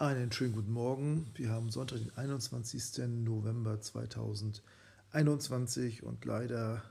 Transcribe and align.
Einen 0.00 0.30
schönen 0.30 0.52
guten 0.52 0.70
Morgen. 0.70 1.28
Wir 1.34 1.50
haben 1.50 1.70
Sonntag, 1.70 1.98
den 1.98 2.16
21. 2.16 3.08
November 3.08 3.80
2021 3.80 6.04
und 6.04 6.24
leider 6.24 6.84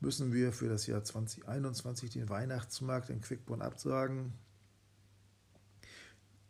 müssen 0.00 0.34
wir 0.34 0.52
für 0.52 0.68
das 0.68 0.86
Jahr 0.86 1.02
2021 1.02 2.10
den 2.10 2.28
Weihnachtsmarkt 2.28 3.08
in 3.08 3.22
Quickborn 3.22 3.62
absagen. 3.62 4.34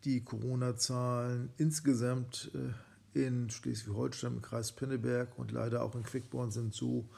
Die 0.02 0.25
Corona-Zahlen 0.25 1.52
insgesamt 1.59 2.51
äh, 3.15 3.27
in 3.27 3.48
Schleswig-Holstein 3.48 4.33
im 4.33 4.42
Kreis 4.42 4.73
Pinneberg 4.73 5.38
und 5.38 5.52
leider 5.52 5.84
auch 5.84 5.95
in 5.95 6.02
Quickborn 6.02 6.51
sind 6.51 6.74
so 6.74 7.09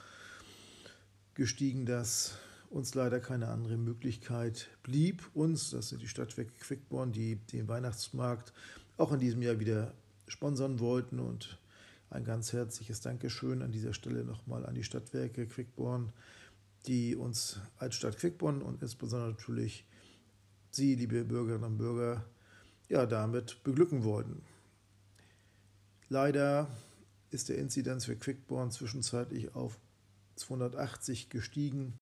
gestiegen, 1.32 1.86
dass 1.86 2.36
uns 2.70 2.94
leider 2.94 3.20
keine 3.20 3.48
andere 3.48 3.76
Möglichkeit 3.76 4.68
blieb, 4.82 5.28
uns, 5.34 5.70
das 5.70 5.90
sind 5.90 6.00
die 6.00 6.08
Stadtwerke 6.08 6.52
Quickborn, 6.60 7.12
die 7.12 7.36
den 7.36 7.68
Weihnachtsmarkt 7.68 8.52
auch 8.96 9.12
in 9.12 9.20
diesem 9.20 9.42
Jahr 9.42 9.58
wieder 9.58 9.92
sponsern 10.28 10.78
wollten. 10.78 11.18
Und 11.18 11.58
ein 12.10 12.24
ganz 12.24 12.52
herzliches 12.52 13.00
Dankeschön 13.00 13.62
an 13.62 13.72
dieser 13.72 13.92
Stelle 13.92 14.24
nochmal 14.24 14.64
an 14.64 14.74
die 14.74 14.84
Stadtwerke 14.84 15.46
Quickborn, 15.46 16.12
die 16.86 17.16
uns 17.16 17.60
als 17.76 17.96
Stadt 17.96 18.16
Quickborn 18.16 18.62
und 18.62 18.82
insbesondere 18.82 19.32
natürlich 19.32 19.84
Sie, 20.70 20.94
liebe 20.94 21.24
Bürgerinnen 21.24 21.64
und 21.64 21.78
Bürger, 21.78 22.24
ja, 22.88 23.04
damit 23.04 23.64
beglücken 23.64 24.04
wollten. 24.04 24.42
Leider 26.08 26.68
ist 27.30 27.48
der 27.48 27.58
Inzidenz 27.58 28.04
für 28.04 28.16
Quickborn 28.16 28.70
zwischenzeitlich 28.70 29.54
auf 29.56 29.80
280 30.36 31.28
gestiegen. 31.28 31.99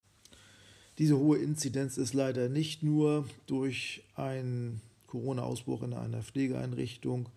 Diese 0.99 1.17
hohe 1.17 1.39
Inzidenz 1.39 1.97
ist 1.97 2.13
leider 2.13 2.49
nicht 2.49 2.83
nur 2.83 3.25
durch 3.47 4.03
einen 4.17 4.81
Corona-Ausbruch 5.07 5.85
in 5.85 5.95
einer 5.95 6.23
Pflegeeinrichtung 6.23 7.29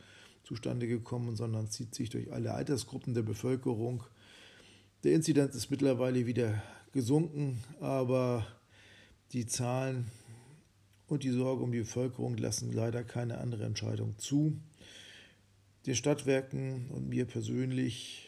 zustande 0.44 0.88
gekommen, 0.88 1.36
sondern 1.36 1.70
zieht 1.70 1.94
sich 1.94 2.10
durch 2.10 2.34
alle 2.34 2.56
Altersgruppen 2.56 3.14
der 3.14 3.22
Bevölkerung. 3.22 4.04
Der 5.04 5.14
Inzidenz 5.14 5.54
ist 5.56 5.70
mittlerweile 5.70 6.26
wieder 6.26 6.62
gesunken, 6.92 7.64
aber 7.80 8.48
die 9.32 9.46
Zahlen 9.46 10.08
und 11.08 11.24
die 11.24 11.30
Sorge 11.30 11.64
um 11.64 11.72
die 11.72 11.80
Bevölkerung 11.80 12.38
lassen 12.38 12.74
leider 12.74 13.04
keine 13.04 13.38
andere 13.38 13.66
Entscheidung 13.66 14.18
zu. 14.18 14.60
Den 15.86 15.96
Stadtwerken 15.96 16.90
und 16.90 17.10
mir 17.10 17.26
persönlich 17.26 18.28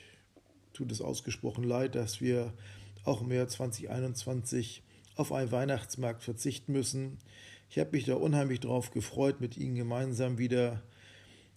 tut 0.73 0.92
es 0.92 1.02
ausgesprochen 1.02 1.64
leid, 1.64 1.95
dass 1.95 2.22
wir 2.22 2.53
auch 3.03 3.22
im 3.22 3.31
Jahr 3.31 3.47
2021 3.47 4.84
auf 5.16 5.31
einen 5.31 5.52
Weihnachtsmarkt 5.52 6.23
verzichten 6.23 6.73
müssen. 6.73 7.17
Ich 7.69 7.80
habe 7.80 7.92
mich 7.92 8.06
da 8.06 8.16
unheimlich 8.16 8.59
drauf 8.59 8.92
gefreut, 8.92 9.42
mit 9.42 9.58
Ihnen 9.58 9.75
gemeinsam 9.75 10.38
wieder 10.38 10.81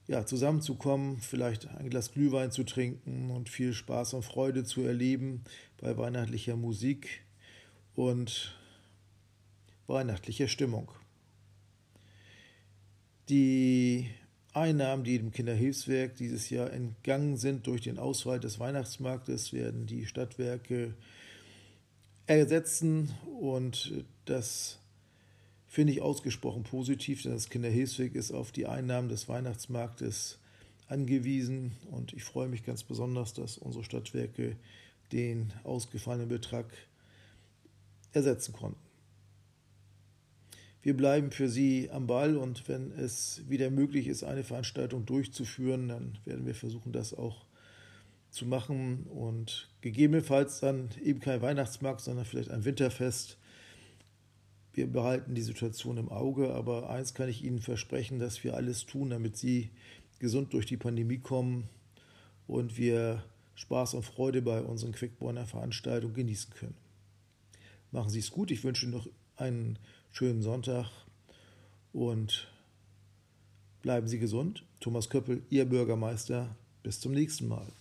ja, 0.08 0.24
zusammenzukommen, 0.24 1.18
vielleicht 1.18 1.68
ein 1.68 1.90
Glas 1.90 2.12
Glühwein 2.12 2.52
zu 2.52 2.64
trinken 2.64 3.30
und 3.30 3.48
viel 3.48 3.72
Spaß 3.72 4.14
und 4.14 4.24
Freude 4.24 4.64
zu 4.64 4.82
erleben 4.82 5.42
bei 5.78 5.96
weihnachtlicher 5.96 6.56
Musik 6.56 7.22
und 7.94 8.56
weihnachtlicher 9.88 10.48
Stimmung. 10.48 10.92
Die 13.28 14.08
Einnahmen, 14.52 15.04
die 15.04 15.18
dem 15.18 15.32
Kinderhilfswerk 15.32 16.14
dieses 16.16 16.48
Jahr 16.50 16.72
entgangen 16.72 17.36
sind 17.36 17.66
durch 17.66 17.82
den 17.82 17.98
Ausfall 17.98 18.38
des 18.38 18.58
Weihnachtsmarktes, 18.60 19.52
werden 19.52 19.86
die 19.86 20.06
Stadtwerke 20.06 20.94
ersetzen 22.26 23.14
und 23.40 24.04
das 24.24 24.78
finde 25.66 25.92
ich 25.92 26.02
ausgesprochen 26.02 26.64
positiv, 26.64 27.22
denn 27.22 27.32
das 27.32 27.50
Kinderhilfsweg 27.50 28.14
ist 28.14 28.32
auf 28.32 28.50
die 28.50 28.66
Einnahmen 28.66 29.08
des 29.08 29.28
Weihnachtsmarktes 29.28 30.38
angewiesen 30.88 31.72
und 31.90 32.12
ich 32.12 32.24
freue 32.24 32.48
mich 32.48 32.64
ganz 32.64 32.82
besonders, 32.82 33.34
dass 33.34 33.58
unsere 33.58 33.84
Stadtwerke 33.84 34.56
den 35.12 35.52
ausgefallenen 35.64 36.28
Betrag 36.28 36.66
ersetzen 38.12 38.52
konnten. 38.52 38.80
Wir 40.82 40.96
bleiben 40.96 41.32
für 41.32 41.48
Sie 41.48 41.90
am 41.90 42.06
Ball 42.06 42.36
und 42.36 42.68
wenn 42.68 42.92
es 42.92 43.42
wieder 43.48 43.70
möglich 43.70 44.06
ist, 44.06 44.22
eine 44.22 44.44
Veranstaltung 44.44 45.04
durchzuführen, 45.04 45.88
dann 45.88 46.18
werden 46.24 46.46
wir 46.46 46.54
versuchen, 46.54 46.92
das 46.92 47.12
auch 47.12 47.44
zu 48.36 48.46
machen 48.46 49.04
und 49.04 49.68
gegebenenfalls 49.80 50.60
dann 50.60 50.90
eben 51.02 51.20
kein 51.20 51.42
Weihnachtsmarkt, 51.42 52.02
sondern 52.02 52.24
vielleicht 52.24 52.50
ein 52.50 52.64
Winterfest. 52.64 53.38
Wir 54.72 54.86
behalten 54.86 55.34
die 55.34 55.42
Situation 55.42 55.96
im 55.96 56.10
Auge, 56.10 56.52
aber 56.54 56.90
eins 56.90 57.14
kann 57.14 57.30
ich 57.30 57.42
Ihnen 57.42 57.60
versprechen, 57.60 58.18
dass 58.18 58.44
wir 58.44 58.54
alles 58.54 58.84
tun, 58.84 59.10
damit 59.10 59.36
Sie 59.36 59.70
gesund 60.18 60.52
durch 60.52 60.66
die 60.66 60.76
Pandemie 60.76 61.18
kommen 61.18 61.68
und 62.46 62.76
wir 62.76 63.24
Spaß 63.54 63.94
und 63.94 64.04
Freude 64.04 64.42
bei 64.42 64.60
unseren 64.60 64.92
Quickborner 64.92 65.46
Veranstaltungen 65.46 66.14
genießen 66.14 66.52
können. 66.52 66.76
Machen 67.90 68.10
Sie 68.10 68.18
es 68.18 68.30
gut. 68.30 68.50
Ich 68.50 68.64
wünsche 68.64 68.84
Ihnen 68.84 68.92
noch 68.92 69.08
einen 69.36 69.78
schönen 70.10 70.42
Sonntag 70.42 70.90
und 71.94 72.48
bleiben 73.80 74.08
Sie 74.08 74.18
gesund. 74.18 74.64
Thomas 74.80 75.08
Köppel, 75.08 75.42
Ihr 75.48 75.64
Bürgermeister. 75.64 76.54
Bis 76.82 77.00
zum 77.00 77.12
nächsten 77.12 77.48
Mal. 77.48 77.72